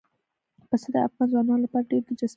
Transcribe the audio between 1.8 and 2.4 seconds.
ډېره دلچسپي لري.